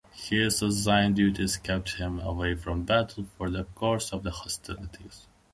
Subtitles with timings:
[0.15, 5.27] His assigned duties kept him away from battle for the course of the hostilities.